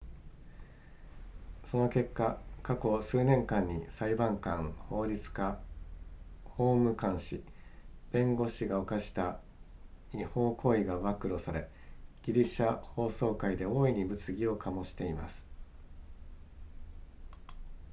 [1.63, 5.61] その結果過去数年間に裁判官法律家
[6.43, 7.43] 法務官士
[8.11, 9.39] 弁護士が犯した
[10.15, 11.69] 違法行為が暴露され
[12.23, 15.47] ギリシャ法曹界で大いに物議を醸しています